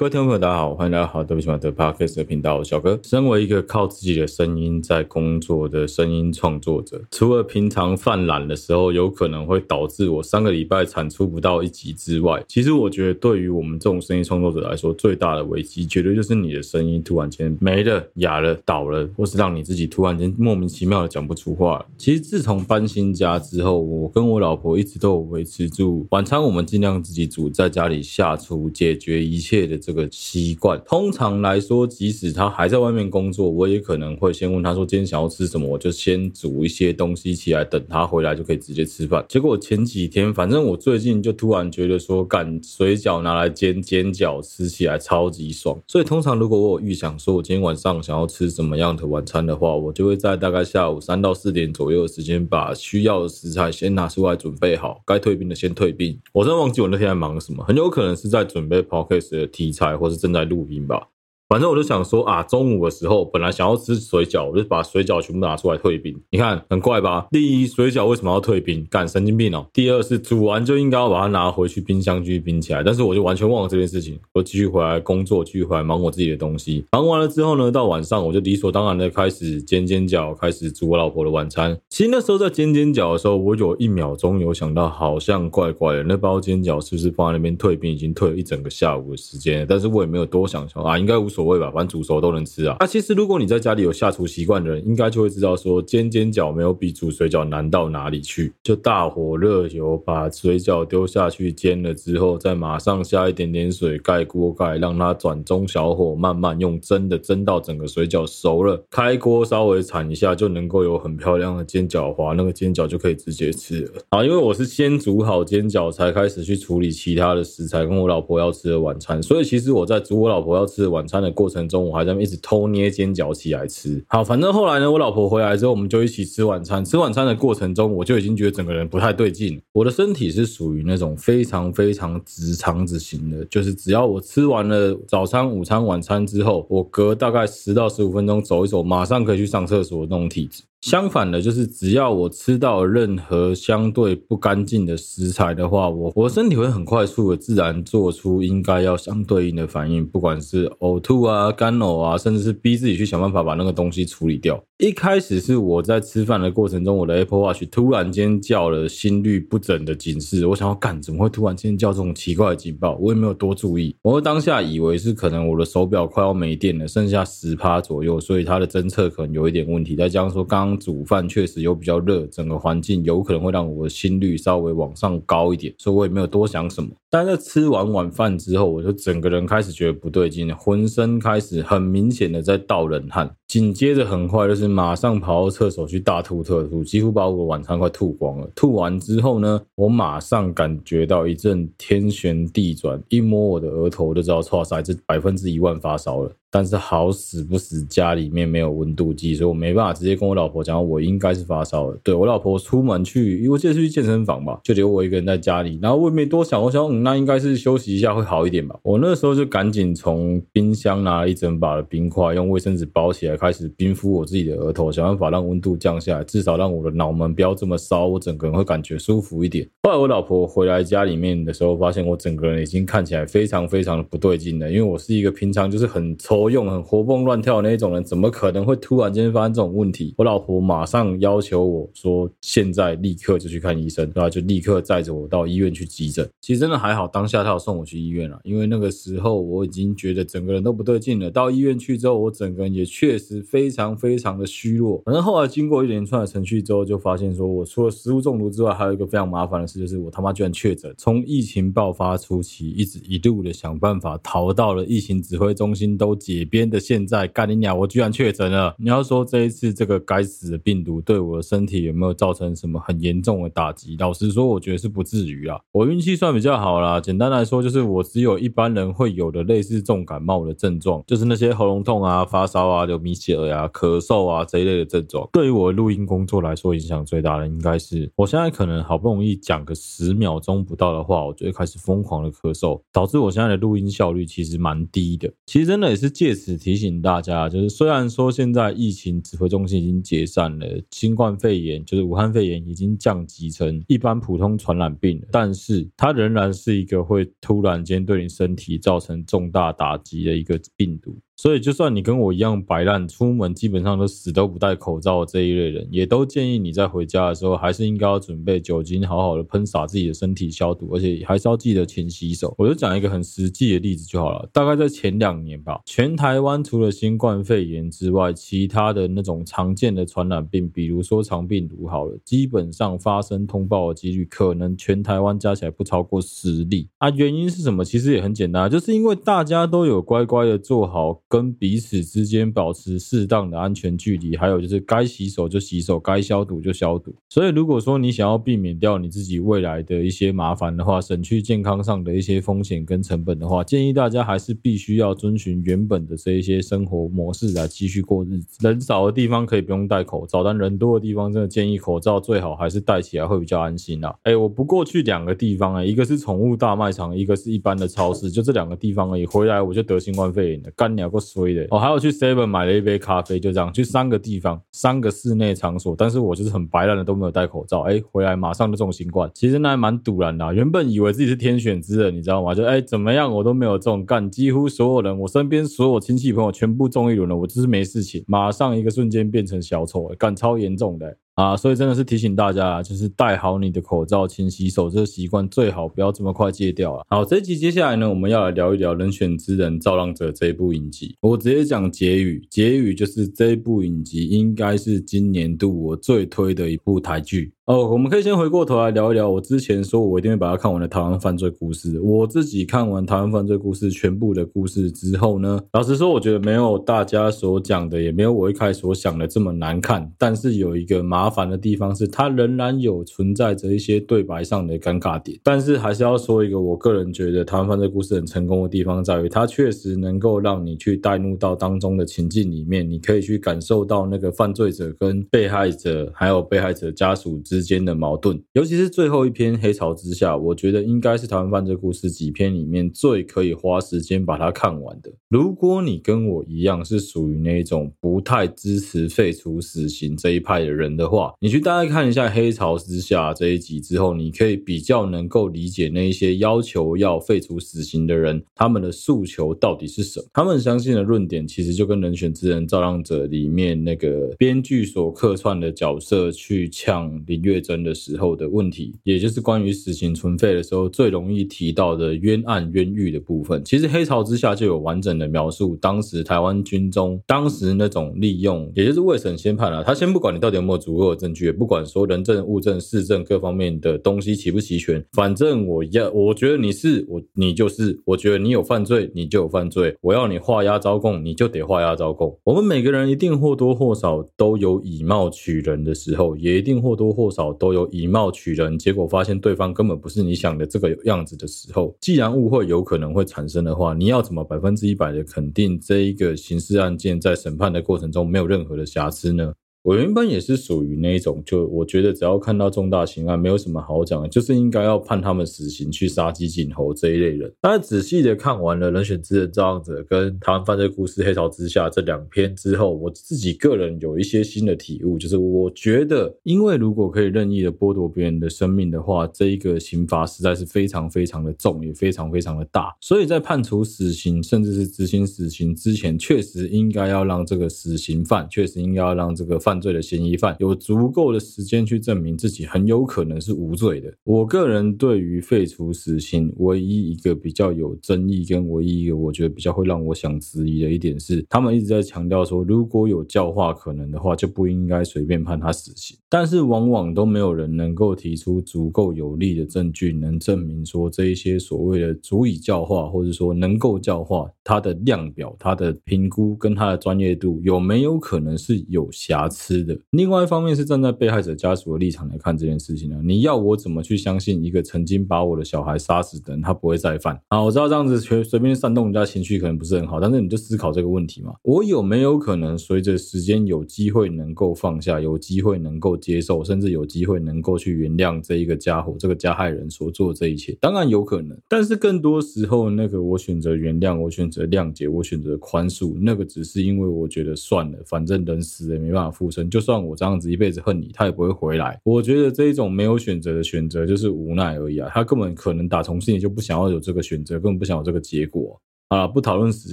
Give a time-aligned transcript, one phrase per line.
[0.00, 2.64] 各位听众朋友，大家好，欢迎来到好对不起嘛的 Podcast 的频道。
[2.64, 21.84] 小哥身为一个靠自己的声音在工作的声音创作者，除了平常犯懒的时候有可能会导致我三个礼拜产出不到一集之外，其实我觉得对于我们这种声音创作者来说，最大的危机绝对就是你的声音突然间没了、哑了、倒了，或是让你自己突然间莫名其妙的讲不出话。
[21.98, 29.78] 其实自从搬新家之后，我跟我老婆一直都有维持住晚餐，我们尽量自己煮，在家里下厨解决一切的。
[29.90, 39.24] 这个习惯，通常来说，即使他还在外面工作，我也可能会先问他说：“今天想要吃什么？”我就先煮一些东西起来，等他回来就可以直接吃饭。
[39.28, 45.76] 结果前几天，反正我最近就突然觉得说，干水饺拿来煎煎饺，吃起来超级爽。
[45.88, 56.16] 所以通常如果我有预想说我今天晚上想要吃什么样的晚餐的话，我就会在大概下午三到四点左右的时间，把需要的食材先拿出来准备好，该退冰的先退冰。
[56.32, 59.79] 我真的忘记我那天在忙什么，很有可能是在准备 podcast 的题材。
[59.96, 61.08] 或是正在录音吧。
[61.50, 66.16] 反正我就想说啊，中午的时候本来想要吃水饺，我就把水饺全部拿出来退冰。
[66.30, 67.26] 你看很怪吧？
[67.32, 68.86] 第一，水饺为什么要退冰？
[68.88, 69.66] 干神经病哦！
[69.72, 74.16] 第二是煮完就应该要把它拿回去冰箱继续冰起来，但是我就完全忘了这件事情。
[74.32, 76.84] 我继续回来工作，继续回来忙我自己的东西。
[76.92, 81.76] 忙完了之后呢，到晚上我就理所当然的开始煎煎饺，开始煮我老婆的晚餐。
[81.88, 89.66] 其实那时候在煎煎饺的时候，我有一秒钟有想到，好像怪怪的，那包煎饺是不是放在那边退冰，已经退了一整个下午的时间？
[89.68, 91.39] 但是我也没有多想想啊，应该无所。
[91.40, 92.76] 所谓吧，反正煮熟都能吃啊。
[92.80, 98.52] 那、其实如果你在家里有下厨习惯的人，应该就会知道说，煎煎饺没有比煮水饺难到哪里去。
[98.62, 113.92] 就大火热油把水饺丢下去煎了之后，再马上下一点点水盖锅盖，让它转中小火，慢慢用蒸的蒸到整个水饺熟了，开锅稍微铲一下就能够有很漂亮的煎饺花，那个煎饺就可以直接吃了。
[114.10, 121.29] 啊，因为我是先煮好煎饺才开始去处理其他的食材跟我老婆要吃的晚餐，所以其实我在煮我老婆要吃的晚餐的。
[121.32, 124.02] 过程中，我还在一直偷捏煎饺起来吃。
[124.08, 126.84] 好，反正后来呢，我老婆回来之后，我们就一起吃晚餐。
[126.84, 129.60] 吃晚餐的过程中，我就已经觉得整个人不太对劲。
[129.72, 140.62] 我的身体是属于那种非常非常直肠子型的，就是只要我吃完了早餐、午餐、晚餐之后，我隔大概十到十五分钟走一走，马上可以去上厕所的那种体质。
[140.80, 154.62] 相反的，就是只要我吃到任何相对不干净的食材的话，我我身体会很快速的自然做出应该要相对应的反应，不管是呕吐啊、干呕啊，甚至是逼自己去想办法把那个东西处理掉。
[154.80, 162.96] 一开始是我在吃饭的过程中，我的 Apple Watch 突然间叫了心率不整的警示，我想要干，怎么会突然间叫这种奇怪的警报？
[162.96, 169.94] 我也没有多注意，我当下以为是可能我的手表快要没电了，剩下十趴左右，所以它的侦测可能有一点问题。
[169.94, 170.70] 再加上说刚。
[170.78, 176.88] 煮饭确实有比较热，整个环境有可能会让我的心率稍微往上高一点，所以我也没有多想什么。
[177.10, 188.48] 但在吃完晚饭之后，我就整个人开始觉得不对劲，浑身开始很明显的在倒冷汗，紧接着很快就是马上跑到厕所去大吐特吐，几乎把我的晚餐快吐光了。
[188.54, 196.30] 吐完之后呢，我马上感觉到一阵天旋地转，一摸我的额头就知道，哇塞，这百分之一万发烧了。
[196.50, 201.96] 但是好死不死，家里面没有温度计，所以我没办法直接跟我老婆讲，我应该是发烧了。
[202.02, 205.78] 对，我老婆出门去，因为我记得是去健身房吧，就留我一个人在家里。
[205.80, 208.76] 然后我也没多想，我想，嗯，那应该是休息一下会好一点吧。
[208.82, 219.64] 我那时候就赶紧从冰箱拿了一整把的冰块，用卫生纸包起来，开始冰敷我自己的额头，想办法让温度降下来，至少让我的脑门不要这么烧，我整个人会感觉舒服一点。
[219.84, 226.39] 后来我老婆回来家里面的时候，发现我整个人已经看起来非常非常的不对劲了，因为我是一个平常就是很抽。
[226.40, 230.14] 活用很活蹦乱跳的那种人，怎么可能会突然间发生这种问题？
[230.16, 236.26] 我老婆马上要求我说，现在立刻就去看医生，然后就立刻载着我到医院去急诊。
[236.40, 241.30] 其实真的还好，当下他有送我去医院了，因为那个时候我已经觉得整个人都不对劲了。
[241.30, 245.02] 到医院去之后，我整个人也确实非常非常的虚弱。
[245.04, 250.90] 反正后来经过一连串的程序之后，就发现说我除了食物中毒之外，还有一个非常麻烦的事，就是我他妈居然确诊。
[250.96, 256.16] 从疫情爆发初期，一直一路的想办法逃到了疫情指挥中心都。
[256.30, 257.76] 解编的现在，干你娘！
[257.76, 258.72] 我居然确诊了。
[258.78, 263.96] 你要说这一次这个该死的病毒对我的身体有没有造成什么很严重的打击？
[263.98, 265.58] 老实说，我觉得是不至于啊。
[265.72, 267.00] 我运气算比较好啦。
[267.00, 275.28] 简单来说，就是我只有一般人会有的类似重感冒的症状，就是那些喉咙痛啊、发烧啊、流鼻血、啊、咳嗽啊这一类的症状。
[275.32, 285.28] 对于我的录音工作来说，影响最大的应该是我现在可能好不容易讲个十秒钟不到的话，我就会开始疯狂的咳嗽，导致我现在的录音效率其实蛮低的。
[285.44, 286.08] 其实真的也是。
[286.20, 301.18] 借此提醒大家，就是虽然说现在疫情指挥中心已经解散了，新冠肺炎就是武汉肺炎已经降级成一般普通传染病了，但是它仍然是一个会突然间对你身体造成重大打击的一个病毒。
[301.40, 312.54] 所以，就算你跟我一样摆烂，出门基本上都死都不戴口罩这一类人，也都建议你在回家的时候，还是应该要准备酒精，好好的喷洒自己的身体消毒，而且还是要记得勤洗手。
[312.58, 314.46] 我就讲一个很实际的例子就好了。
[314.52, 327.08] 大概在前两年吧，全台湾除了新冠肺炎之外，其他的那种常见的传染病，比如说肠病毒，好了，基本上发生通报的几率，可能全台湾加起来不超过十例啊。
[327.08, 327.82] 原因是什么？
[327.82, 331.22] 其实也很简单，就是因为大家都有乖乖的做好。
[331.30, 337.14] 跟彼此之间保持适当的安全距离，还有就是该洗手就洗手，该消毒就消毒。
[337.28, 348.58] 所以，如果说你想要避免掉你自己未来的一些麻烦的话，省去健康上的一些风险跟成本的话，建议大家还是必须要遵循原本的这一些生活模式来继续过日子。
[348.68, 354.12] 人少的地方可以不用戴口罩，但人多的地方真的建议口罩最好还是戴起来会比较安心啦。
[354.24, 359.24] 哎，我不过去两个地方哎，一个是宠物大卖场，一个是一般的超市，就这两个地方而已。
[359.24, 372.54] 回来我就得新冠肺炎了，干鸟过衰的，我还有去 Seven 买了一杯咖啡，就这样去三个地方，三个室内场所，但是我就是很白烂的都没有戴口罩，哎，回来马上就中新冠，其实那还蛮赌烂的，原本以为自己是天选之人，你知道吗？
[372.54, 381.16] 就哎怎么样我都没有中，干几乎所有人，我身边所有亲戚朋友全部中一轮了，我就是没事情，马上一个瞬间变成小丑，干超严重的。
[381.40, 387.02] 啊，所以真的是提醒大家，就是戴好你的口罩，勤洗手，这个习惯最好不要这么快戒掉了。
[387.08, 391.16] 好，这一集接下来呢，我们要来聊一聊《人选之人造浪者》这一部影集。
[391.22, 397.50] 我直接讲结语，结语就是这一部影集应该是今年度我最推的一部台剧。
[397.70, 402.00] 哦，我们可以先回过头来聊一聊我之前说我一定会把它看完的《台湾犯罪故事》。
[402.02, 410.12] 我自己看完《台湾犯罪故事》全部的故事之后呢，老实说，我觉得没有大家所讲的，也没有我一开始所想的这么难看。
[410.18, 415.38] 但是有一个麻烦的地方是，它仍然有存在着一些对白上的尴尬点。
[415.44, 427.59] 但是还是要说一个，我个人觉得《台湾犯罪故事》很成功的地方在于，它确实能够让你去带入到当中的情境里面，你可以去感受到那个犯罪者跟被害者，还有被害者家属之。
[427.60, 435.12] 之间的矛盾，尤其是最后一篇《黑潮之下》，我觉得应该是台湾犯罪故事几篇里面最可以花时间把它看完的。
[435.28, 450.26] 如果你跟我一样是属于那种不太支持废除死刑这一派的人的话，你去大概看一下《黑潮之下》这一集之后，你可以比较能够理解那一些要求要废除死刑的人，他们的诉求到底是什么。
[450.32, 463.62] 他们相信的论点其实就跟《人选之人造浪者》里面那个编剧所客串的角色去抢林月月真的时候的问题，也就是关于死刑存废的时候最容易提到的冤案冤狱的部分。
[463.64, 482.36] 其实《黑潮之下》就有完整的描述，当时台湾军中当时那种利用，也就是未审先判啊，他先不管你到底有没有足够的证据，也不管说人证物证事证各方面的东西齐不齐全，反正我要，我觉得你是我，你就是，我觉得你有犯罪，你就有犯罪，我要你画押招供，你就得画押招供。
[482.44, 487.50] 我们每个人一定或多或少都有以貌取人的时候，也一定或多或少。
[487.60, 499.52] 都有以貌取人，结果发现对方根本不是你想的这个样子的时候，既然误会有可能会产生的话，你要怎么百分之一百的肯定这一个刑事案件在审判的过程中没有任何的瑕疵呢？
[499.82, 507.50] 我原本也是属于那一种，就我觉得只要看到重大刑案，没有什么好讲的，就是应该要判他们死刑，去杀鸡儆猴这一类人。
[507.62, 522.94] 但仔细的看完了《人选之人造浪者》跟《台湾犯罪故事：黑潮之下》这两篇之后，我自己个人有一些新的体悟，就是我觉得，因为如果可以任意的剥夺别人的生命的话，这一个刑罚实在是非常非常的重，也非常非常的大。
[523.00, 529.69] 所以在判处死刑，甚至是执行死刑之前，确实应该要让这个死刑犯，确实应该要让这个犯。
[529.70, 534.12] 犯罪的嫌疑犯有足够的时间去证明自己很有可能是无罪的。
[534.24, 546.18] 我个人对于废除死刑唯一一个比较有争议，跟唯一一个我觉得比较会让我想质疑的一点是，他们一直在强调说，如果有教化可能的话，就不应该随便判他死刑。
[546.28, 559.59] 但是往往都没有人能够提出足够有力的证据，能证明说这一些所谓的足以教化，或者说能够教化，它的量表、它的评估跟它的专业度有没有可能是有瑕疵。
[559.60, 559.98] 吃的。
[560.10, 567.38] 另外一方面是站在被害者家属的立场来看这件事情呢，你要我怎么去相信一个曾经把我的小孩杀死的人，他不会再犯？
[567.48, 580.76] 啊，我知道这样子随随便煽动人家情绪可能不是很好，但是你就思考这个问题嘛，我有没有可能随着时间有机会能够放下，有机会能够接受，甚至有机会能够去原谅这一个家伙，这个加害人所做的这一切？
[580.80, 592.00] 当然有可能，但是更多时候，那个我选择原谅，我选择谅解，我选择宽恕，那个只是因为我觉得算了，反正人死了也没办法复生，就算我这样子一辈子恨你，他也不会回来。
[592.04, 598.80] 我觉得这一种没有选择的选择就是无奈而已啊，他根本可能打从心里就不想要有这个选择，根本不想有这个结果。
[599.08, 599.92] 啊，不讨论死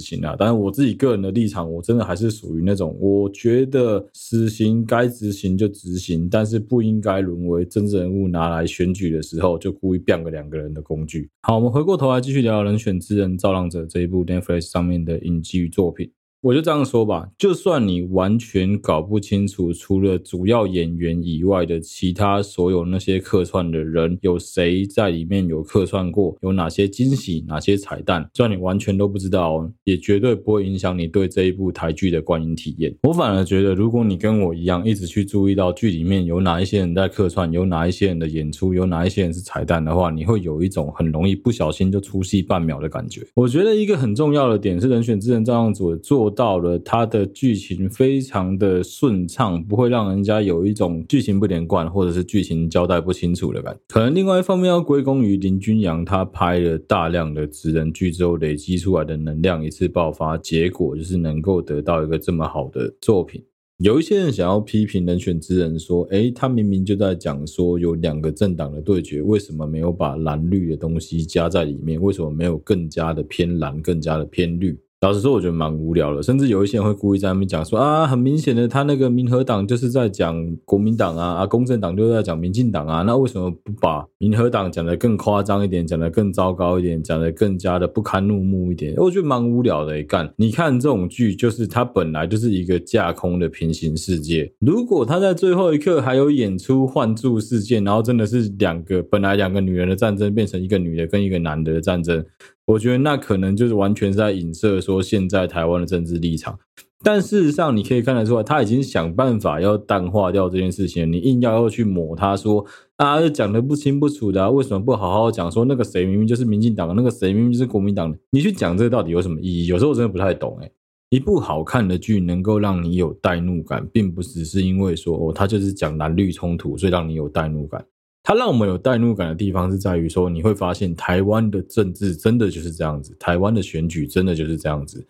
[0.00, 11.28] 刑了，但是我自己个人的立场，我真的还是属于那种，我觉得死刑该执行就执行，但是不应该沦为政治人物拿来选举的时候就故意变个两个人的工具。
[11.42, 16.08] 好，我们回过头来继续聊《人选之人造浪者》这一部 Netflix 上面的影剧作品。
[16.40, 32.94] 我就这样说吧，就算你完全搞不清楚，除了主要演员以外的其他所有那些客串的人，有谁在里面有客串过，有哪些惊喜，哪些彩蛋，就算你完全都不知道，也绝对不会影响你对这一部台剧的观影体验。
[33.02, 43.26] 我反而觉得，如果你跟我一样，一直去注意到剧里面有哪一些人在客串，有哪一些人的演出，有哪一些人是彩蛋的话，你会有一种很容易不小心就出戏半秒的感觉。
[43.34, 46.27] 我觉得一个很重要的点是，人选之人这样子做。
[46.30, 53.80] 到了，他的剧情非常的顺畅，不会让人家有一种剧情不连贯或者是剧情交代不清楚的感觉。
[53.88, 63.42] 可能另外一方面要归功于林君阳，他拍了大量的职人剧之后累积出来的能量一次爆发，结果就是能够得到一个这么好的作品。
[63.78, 72.02] 有一些人想要批评人选之人说，诶，他明明就在讲说有两个政党的对决，为什么没有把蓝绿的东西加在里面？
[72.02, 74.76] 为什么没有更加的偏蓝，更加的偏绿？
[75.00, 88.92] 老实说，我觉得蛮无聊的，甚至有一些人会故意在那边讲说啊，很明显的，他那个民和党就是在讲国民党啊，啊，公正党就是在讲民进党啊，那为什么不把民和党讲得更夸张一点，讲得更糟糕一点，讲得更加的不堪入目一点？
[88.96, 90.02] 我觉得蛮无聊的。
[90.02, 102.24] 干，你看这种剧，就是它本来就是一个架空的平行世界，如果他在最后一刻还有演出换柱事件，然后真的是两个本来两个女人的战争变成一个女的跟一个男的的战争。
[102.68, 106.58] 我觉得那可能就是完全是在影射说现在台湾的政治立场，
[107.02, 111.10] 但事实上你可以看得出来，他已经想办法要淡化掉这件事情。
[111.10, 115.50] 你硬要要去抹他说啊，讲得不清不楚的啊，为什么不好好讲？
[115.50, 119.66] 说那个谁明明就是民进党，那个谁明明就是国民党，你去讲这个到底有什么意义？
[119.66, 120.70] 有时候我真的不太懂欸。
[121.08, 127.82] 一部好看的剧能够让你有代入感，并不只是因为说哦，他就是讲蓝绿冲突，所以让你有代入感。
[128.28, 135.02] 它让我们有代入感的地方是在于说，你会发现台湾的政治真的就是这样子，台湾的选举真的就是这样子。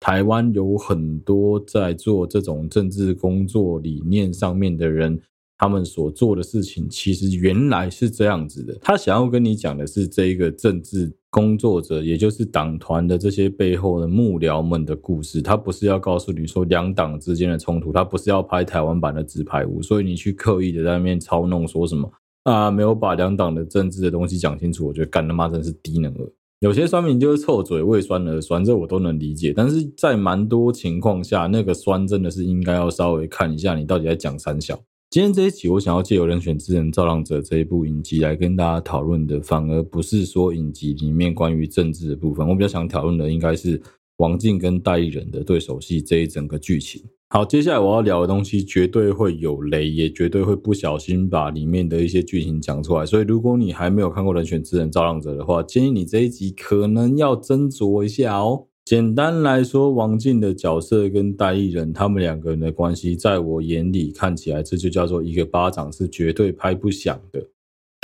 [0.00, 5.16] 台湾有很多在做这种政治工作理念上面的人，
[5.56, 8.76] 他们所做的事情其实原来是这样子的。
[8.82, 15.40] 他想要跟你讲的是这一个政治工作者，也就是党团的这些背后的幕僚们的故事。
[15.40, 22.10] 他不是要告诉你说两党之间的冲突，他不是要拍台湾版的纸牌屋，所以你去刻意的在那边操弄说什么。
[22.44, 26.32] 啊，没有把两党的政治的东西讲清楚，我觉得干他妈真是低能儿。
[26.60, 29.52] 有些酸民就是臭嘴，为酸而酸，这我都能理解。
[29.54, 34.80] 但是在蛮多情况下，那个酸真的是应该要稍微看一下你到底在讲三小。
[35.10, 43.80] 今天这一集，我想要借由《人选之人造浪者》这一部影集来跟大家讨论的，反而不是说影集里面关于政治的部分，我比较想讨论的应该是
[44.16, 47.02] 王静跟戴立忍的对手戏这一整个剧情。
[47.34, 53.04] 好，接下来我要聊的东西绝对会有雷，也绝对会不小心把里面的一些剧情讲出来。
[53.04, 58.66] 所以，如果你还没有看过《人选之人造浪者》的话，建议你这一集可能要斟酌一下哦。
[58.84, 67.44] 简单来说，王静的角色跟戴立忍他们两个人的关系，在我眼里看起来，这就叫做一个巴掌是绝对拍不响的。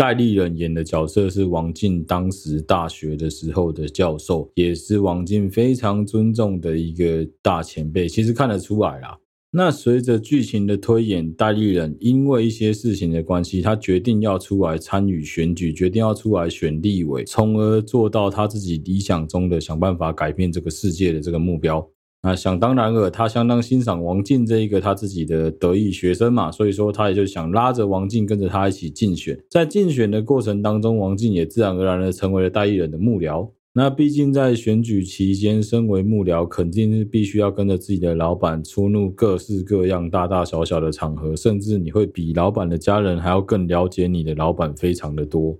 [0.01, 8.09] 戴立忍演的角色是王静当时大学的时候的教授，也是王静非常尊重的一个大前辈。
[8.09, 9.19] 其实看得出来啦。
[9.51, 21.87] 那随着剧情的推演，戴立忍因为一些事情的关系，他决定要出来参与选举，决定要出来选立委，从而做到他自己理想中的想办法改变这个世界的这个目标。
[22.23, 29.43] 那想当然尔，他相当欣赏王静这一个他自己的得意学生嘛，所以说他也就想拉着王静跟着他一起竞选。
[29.49, 33.51] 在竞选的过程当中，王静也自然而然的成为了戴立忍的幕僚。
[33.73, 45.57] 那毕竟在选举期间，身为幕僚，肯定是必须要跟着自己的老板出入各式各样大大小小的场合，甚至你会比老板的家人还要更了解你的老板非常的多。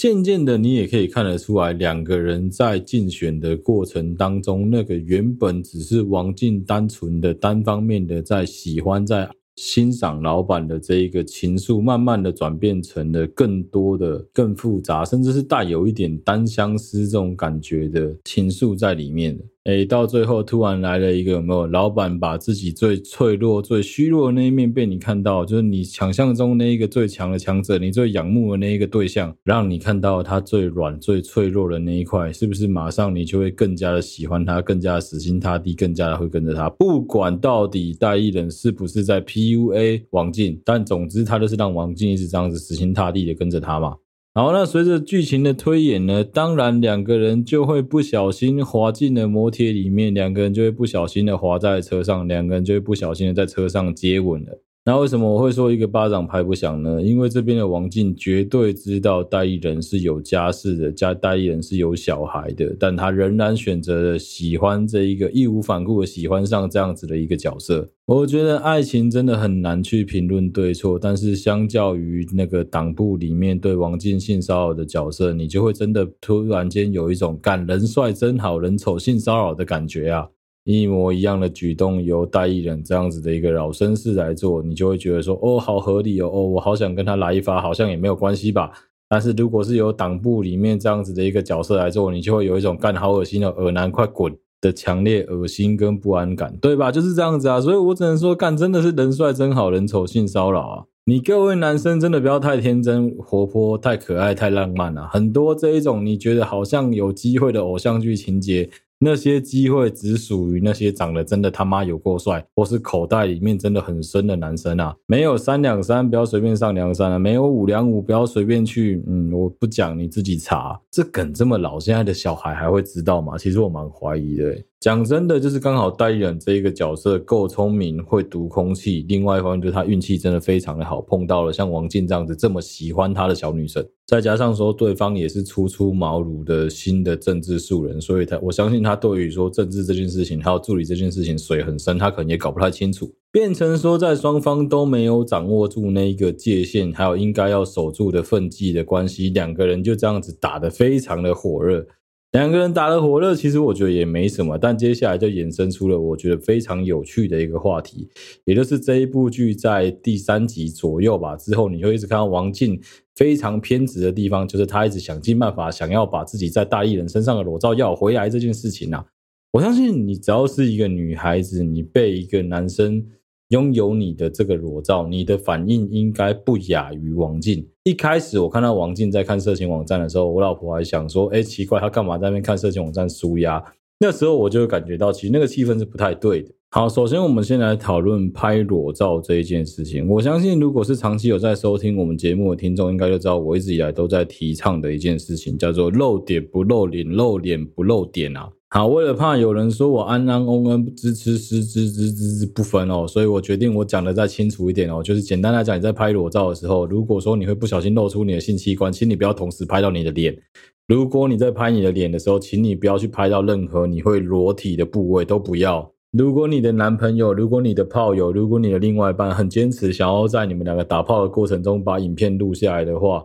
[0.00, 19.44] 渐渐的，你也可以看得出来，两个人在竞选的过程当中，那个原本只是王静单纯的单方面的在喜欢在欣赏老板的这一个情愫，慢慢的转变成了更多的、更复杂，甚至是带有一点单相思这种感觉的情愫在里面的。
[19.64, 21.66] 诶，到最后突然来了一个有没有？
[21.66, 36.70] 老板把自己最脆弱、最虚弱的那一面被你看到，就是你想象中那一个最强的强者，你最仰慕的那一个对象，让你看到他最软、最脆弱的那一块，是不是马上你就会更加的喜欢他，更加的死心塌地，更加的会跟着他？
[36.70, 43.94] 不管到底代言人是不是在 PUA 王静，但总之他就是让王静一直这样子死心塌地的跟着他嘛。
[44.32, 54.62] 好，那随着剧情的推演呢，当然两个人就会不小心滑进了摩铁里面，两个人就会不小心的滑在车上，两个人就会不小心的在车上接吻了。
[54.82, 57.02] 那为什么我会说一个巴掌拍不响呢？
[57.02, 67.90] 因为这边的王静绝对知道代理人是有家室的，家代理人是有小孩的，但他仍然选择了喜欢这一个义无反顾的喜欢上这样子的一个角色。
[68.06, 80.26] 我觉得爱情真的很难去评论对错，但是相较于那个党部里面对王静性骚扰的角色，你就会真的突然间有一种感人帅真好人丑性骚扰的感觉啊。
[80.64, 88.70] 一模一样的举动由代言人这样子的一个老绅士来做，你就会觉得说，哦，好合理哦，哦，我好想跟他来一发，好像也没有关系吧。
[89.08, 96.92] 但是如果是由党部里面这样子的一个角色来做，你就会有一种干好恶心的恶男快滚的强烈恶心跟不安感，对吧？
[96.92, 97.60] 就是这样子啊。
[97.60, 100.84] 所以我只能说，干真的是人帅真好人丑性骚扰啊。
[101.06, 105.08] 你各位男生真的不要太天真活泼、太可爱、太浪漫了啊。
[105.10, 108.68] 很多这一种你觉得好像有机会的偶像剧情节。
[109.02, 114.94] 那些机会只属于那些长得真的他妈有够帅，或是口袋里面真的很深的男生啊！
[115.06, 117.18] 没有三两三，不要随便上梁山啊！
[117.18, 119.02] 没有五两五，不要随便去。
[119.06, 120.78] 嗯，我不讲，你自己查。
[120.90, 123.38] 这梗这么老，现在的小孩还会知道吗？
[123.38, 124.62] 其实我蛮怀疑的。
[124.80, 129.04] 讲真的，就是刚好代理人这一个角色够聪明，会读空气。
[129.10, 133.86] 另外一方面，就是他运气真的非常的好，碰到了像王静这样子这么喜欢他的小女生。
[134.06, 143.12] 再加上说对方也是初出茅庐的新的政治素人，所以他我相信他对于说政治这件事情还有助理这件事情水很深，他可能也搞不太清楚。
[143.30, 151.86] 变成说在双方都没有掌握住那一个界限，还有应该要守住的分际的关系，两个人就这样子打得非常的火热。
[152.32, 158.08] 两个人打得火热，其实我觉得也没什么，但接下来就衍生出了我觉得非常有趣的一个话题，
[158.44, 162.80] 也就是这一部剧在第三集左右吧之后，你会一直看到王静
[163.16, 169.04] 非常偏执的地方，就是他一直想尽办法想要把自己在大艺人身上的裸照要回来这件事情啊。
[169.52, 173.04] 我相信你只要是一个女孩子，你被一个男生。
[173.50, 177.66] 拥有你的这个裸照，你的反应应该不亚于王静。
[177.82, 183.62] 一开始我看到王静在看色情网站的时候，我老婆还想说：“哎，奇怪，她干嘛在那边看色情网站舒压？”
[183.98, 186.50] 那时候我就感觉到，其实那个气氛是不太对的。
[186.70, 190.08] 好，首先我们先来讨论拍裸照这一件事情。
[190.08, 198.48] 我相信，如果是长期有在收听我们节目的听众，应该就知道我一直以来都在提倡的一件事情，叫做露点不露脸，露脸不露点啊。
[198.72, 210.38] 好，为了怕有人说我安安嗡嗡支持支支支支支不分哦，所以我决定我讲的再清楚一点哦，就是简单来讲，你在拍裸照的时候，如果说你会不小心露出你的性器官，请你不要同时拍到你的脸。
[210.86, 215.90] 如果你在拍你的脸的时候，请你不要去拍到任何你会裸体的部位，都不要。
[216.12, 223.24] 如果你的男朋友、如果你的炮友、如果你的另外一半很坚持想要在你们两个打炮的过程中把影片录下来的话，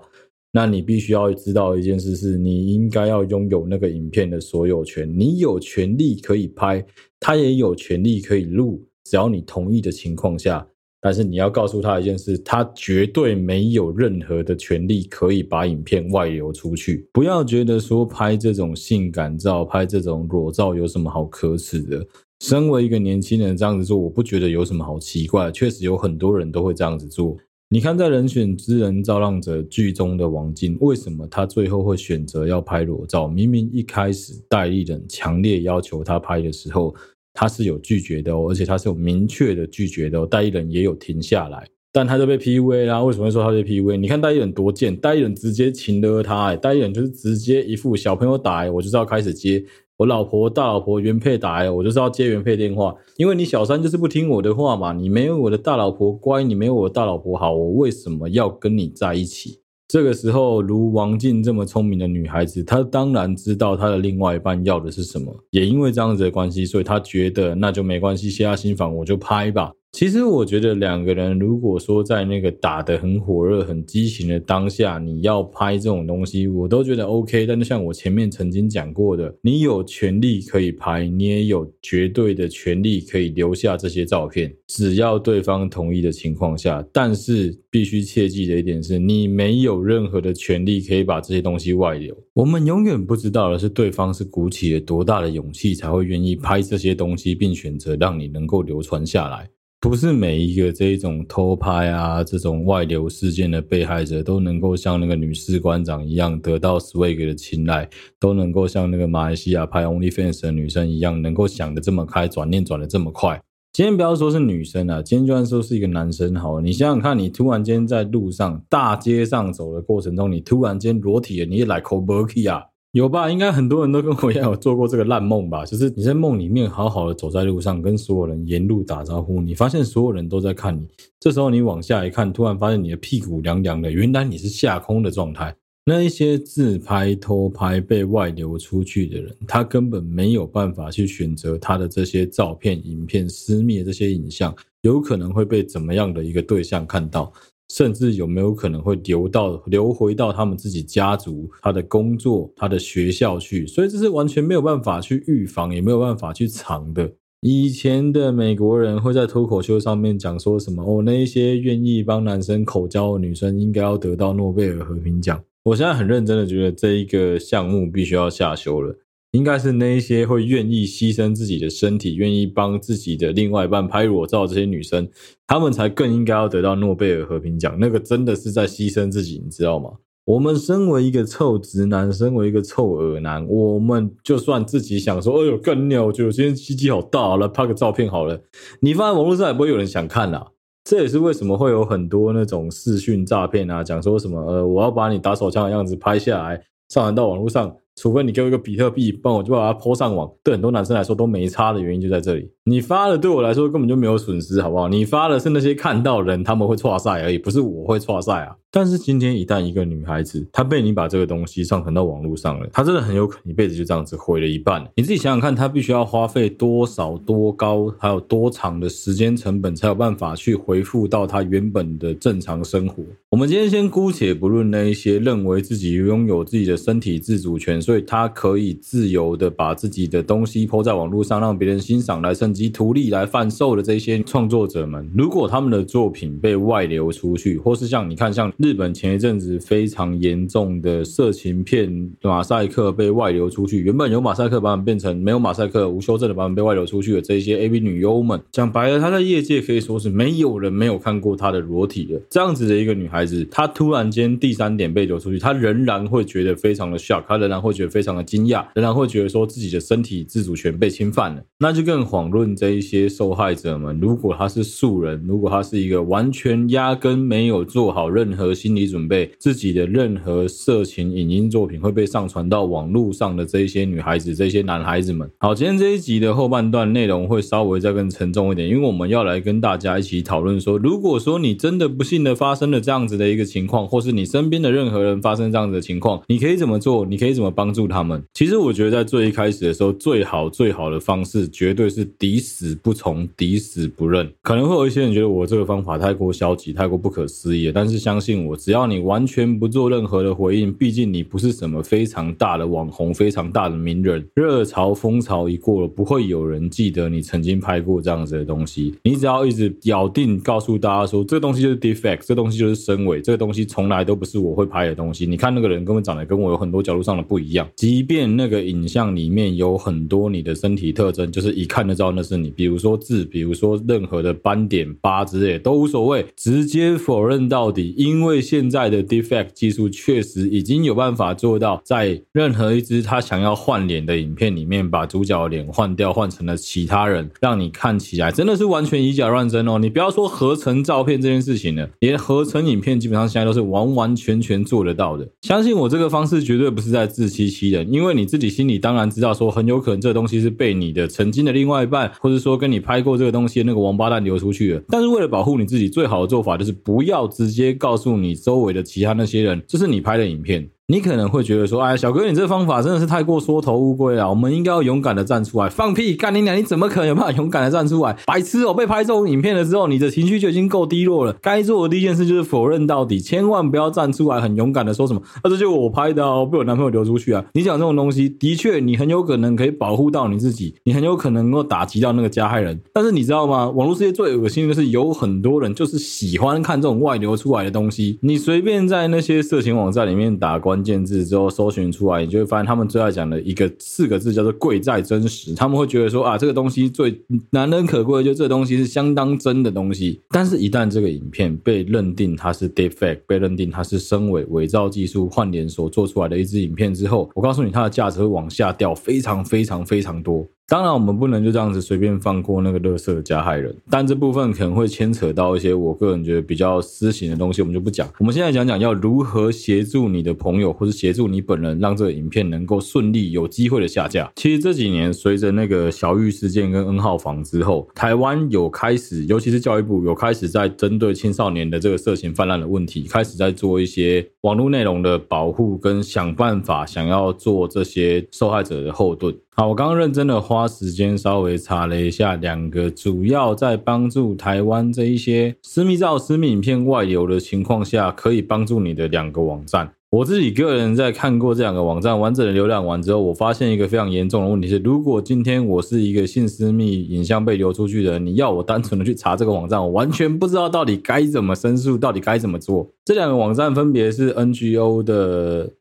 [0.56, 5.06] 那你必须要知道一件事是，你应该要拥有那个影片的所有权。
[5.20, 6.82] 你有权利可以拍，
[7.20, 10.66] 他也有权利可以录，只要你同意的情况下。
[11.02, 17.06] 但是你要告诉他一件事，他绝对没有任何的权利可以把影片外流出去。
[17.12, 22.08] 不要觉得说拍这种性感照、拍这种裸照有什么好可耻的。
[22.40, 25.52] 身为一个年轻人这样子做，我不觉得有什么好奇怪。
[25.52, 27.36] 确实有很多人都会这样子做。
[27.70, 33.28] 你看，在《人选之人造浪者》剧中的王静，为什么他最后会选择要拍裸照？
[33.28, 36.94] 明明一开始代理人强烈要求他拍的时候，
[37.34, 40.28] 他是有拒绝的哦，而且他是有明确的拒绝的哦。
[40.28, 43.04] 代理人也有停下来，但他就被 PUA 啦。
[43.04, 43.96] 为什么会说他被 PUA？
[43.98, 49.66] 你看代理人多贱，代理人直接情勒他，哎，代理人就是直接一副小朋友打，我就是要开始接。
[49.98, 54.92] 我老婆、大老婆原配打来，我就是要接原配电话，因为你小三就是不听我的话嘛。
[54.92, 59.62] 你没有我的大老婆乖，你没有我大老婆好，我为什么要跟你在一起？
[59.88, 65.34] 这个时候，如王静这么聪明的女孩子，她当然知道她的另外一半要的是什么。
[65.52, 69.72] 也因为这样子的关系，所以她觉得那就没关系，卸下心防，我就拍吧。
[69.96, 77.46] 其实我觉得两个人如果说在那个打得很火热、很激情的当下，你要拍这种东西，我都觉得 OK。
[77.46, 86.86] 但是像我前面曾经讲过的，你有权利可以拍，你也有绝对的权利可以留下这些照片，只要对方同意的情况下。
[86.92, 92.14] 但是必须切记的一点是，你没有任何的权利可以把这些东西外流。
[92.34, 99.50] 我们永远不知道的是，对方是鼓起了多大的勇气才会愿意拍这些东西，并选择让你能够流传下来。
[99.88, 107.88] 不是每一个这一种偷拍啊，这种外流事件的被害者都能够像那个女士官长一样得到 Swag 的青睐，
[108.20, 113.40] 都能够像那个马来西亚拍 OnlyFans 的女生一样，能够想得这么开，转念转得这么快。
[113.74, 122.64] 今天不要说是女生啊，今天就算说是一个男生好，你想想看，你突然间在路上大街上走的过程中，你突然间裸体了，你也来口不起啊？
[122.96, 123.30] 有吧？
[123.30, 125.66] 应该很多人都跟我一样有做过这个烂梦吧？
[125.66, 130.88] 就是你在梦里面好好的走在路上，跟所有人沿路打招呼，你发现所有人都在看你。
[131.20, 135.54] 这时候你往下一看，突然发现你的屁股凉凉的，原来你是下空的状态。
[135.86, 147.34] 那一些自拍、偷拍被外流出去的人，他根本没有办法去选择他的这些照片、影片、私密的这些影像，有可能会被怎么样的一个对象看到。
[147.70, 153.66] 甚至有没有可能会流到流回到他们自己家族、他的工作、他的学校去？
[153.66, 157.12] 所以这是完全没有办法去预防，也没有办法去藏的。
[157.42, 168.96] 以前的美国人会在脱口秀上面讲说什么：“哦，那一些愿意帮男生口交的女生应该要得到诺贝尔和平奖。”我现在很认真的觉得这一个项目必须要下修了。
[169.36, 175.08] 应该是那一些会愿意牺牲自己的身体，愿意帮自己的另外一半拍裸照的这些女生，
[175.46, 177.78] 她们才更应该要得到诺贝尔和平奖。
[177.78, 179.90] 那个真的是在牺牲自己，你知道吗？
[180.24, 188.42] 我们身为一个臭直男，身为一个臭耳男，我们就算自己想说，哎呦，干尿，我觉得我今天鸡鸡好大，了，拍个照片好了，
[188.80, 190.48] 你放在网络上也不会有人想看啦。
[190.84, 196.56] 这也是为什么会有很多那种视讯诈骗啊，讲说什么，呃，我要把你打手枪的样子拍下来，
[196.90, 197.76] 上传到网络上。
[197.96, 200.30] 除非你给我一个比特币，帮我就把它 po 上网。
[200.44, 202.52] 对很多男生来说都没差的原因就在这里。
[202.66, 204.90] 你发的对我来说根本就没有损失，好不好？
[204.90, 208.56] 你发的是那些看到人他们会错赛而已，不是我会错赛啊。
[208.76, 214.86] 但是今天一旦一个女孩子她被你把这个东西上传到网络上了，她真的很有可能一辈子就这样子毁了一半。
[214.98, 223.02] 你自己想想看，她必须要花费多少、多高，还有多长的时间成本，才有办法去恢复到她原本的正常生活。
[223.30, 238.52] 我们今天先姑且不论那一些认为自己拥有自己的身体自主权，所以他可以自由的把自己的东西抛在网络上，让别人欣赏来趁机图利来贩售的这些创作者们，如果他们的作品被外流出去，或是像你看，像。
[238.66, 252.20] 日本前一阵子非常严重的色情片马赛克被外流出去，原本有马赛克版本变成没有马赛克无修正的版本被外流出去的这一些 AV 女优们，讲白了，她在业界可以说是没有人没有看过她的裸体的。
[252.28, 261.44] 这样子的一个女孩子，她突然间第三点被流出去，她仍然会觉得非常的 shock，她仍然会觉得非常的惊讶，仍然会觉得说自己的身体自主权被侵犯了。
[261.60, 268.55] 那就更遑论这一些受害者们，如果她是素人，如果她是一个完全压根没有做好任何。
[268.56, 275.30] 心理准备，自己的任何色情影音作品会被上传到网络上的这一些女孩子、这些男孩子们。
[275.40, 287.06] 好，今天这一集的后半段内容会稍微再更沉重一点，因为我们要来跟大家一起讨论说，如果说你真的不幸的发生了这样子的一个情况，或是你身边的任何人发生这样子的情况，你可以怎么做？
[287.06, 288.22] 你可以怎么帮助他们？
[288.34, 294.30] 其实我觉得在最一开始的时候，最好最好的方式绝对是抵死不从、抵死不认。
[294.42, 298.35] 可能会有一些人觉得我这个方法太过消极、太过不可思议，但是相信。
[298.44, 308.96] 我只要你完全不做任何的回应，毕竟你不是什么非常大的网红、非常大的名人，热潮风潮一过了，不会有人记得你曾经拍过这样子的东西。
[309.04, 315.26] 你只要一直咬定告诉大家说，这个东西就是 defect，这个东西就是身伪，这个东西从来都不是我会拍的东西。
[315.26, 328.25] 你看那个人根本长得跟我有很多角度上的不一样，即便那个影像里面有很多你的身体特征，就是一看就知道那是你，比如说痣，比如说任何的斑点疤之类都无所谓，直接否认到底，因为。
[328.26, 339.78] 因为现在的 Defect 技术确实已经有办法做到，在任何一支他想要换脸的影片里面，把主角脸换掉，换成了其他人，让你看起来真的是完全以假乱真哦。
[339.78, 345.30] 你不要说合成照片这件事情了，连合成影片基本上现在都是完完全全做得到的。
[345.44, 354.82] 相信我，这个方式绝对不是在自欺欺人，因为你自己心里当然知道，说很有可能这东西是被你的曾经的另外一半，或者说跟你拍过这个东西那个王八蛋流出去了。
[354.90, 358.36] 但是为了保护你自己，最好的做法就是不要直接告诉你。
[358.36, 360.70] 周围的其他那些人，这是你拍的影片。
[360.88, 364.30] 你可能会觉得说，哎，小哥，你这方法真的是太过缩头乌龟了。
[364.30, 366.56] 我们应该要勇敢的站出来，放屁，干你娘！
[366.56, 368.16] 你怎么可能有办法勇敢的站出来？
[368.28, 368.72] 白痴哦！
[368.72, 371.36] 被拍这种影片的时候，你的情绪就已经够低落了。
[371.42, 377.44] 该做的第一件事就是否认到底，千万不要站出来很勇敢的说什么，啊，这就是我拍的哦，被我男朋友流出去啊！
[377.54, 382.80] 你讲这种东西，的确，你很有可能可以保护到你自己，你很有可能能够打击到那个加害人。
[382.94, 383.68] 但是你知道吗？
[383.72, 388.20] 网络世界最恶心的是，有很多人就是喜欢看这种外流出来的东西。
[388.22, 391.46] 你随便在那些色情网站里面打官关键字之后。
[391.56, 395.56] 搜寻出来，你就会发现他们最爱讲的一个四个字叫做“贵在真实”。
[395.56, 397.18] 他们会觉得说啊，这个东西最
[397.52, 400.20] 难能可贵，就这东西是相当真的东西。
[400.32, 410.46] 但是，一旦这个影片被认定它是 defect，被认定它是身伪伪造技术换脸所做出来的一支影片之后，我告诉你，它的价值会往下掉，非常非常非常多。
[410.68, 418.10] 当然，我们不能就这样子随便放过那个垃圾加害人，但这部分可能会牵扯到一些我个人觉得比较私刑的东西，我们就不讲。
[418.18, 424.32] 我们现在讲讲要如何协助你的朋友，或是协助你本人，让这个影片能够顺利有机会的下架。
[424.36, 439.32] 其实这几年随着那个小玉事件跟 N 号房之后，台湾有开始，尤其是教育部有开始在针对青少年的这个色情泛滥的问题，开始在做一些网络内容的保护，跟想办法想要做这些受害者的后盾。
[439.58, 449.90] 好，我刚刚认真的花时间稍微查了一下，两个主要在帮助台湾这一些私密照、私密影片外流的情况下，可以帮助你的两个网站。
[450.10, 462.92] 我自己个人在看过这两个网站完整的浏览完之后，我发现一个非常严重的问题是：如果今天我是一个性私密影像被流出去的人，你要我单纯的去查这个网站，我完全不知道到底该怎么申诉，到底该怎么做。
[463.06, 465.72] 这两个网站分别是 NGO 的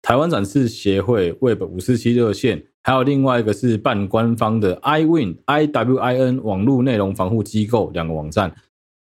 [0.00, 2.64] 台湾展示协会 Web 五四七热线。
[2.88, 8.54] 还有另外一个是半官方的 iWin I W I N 网络内容防护机构两个网站。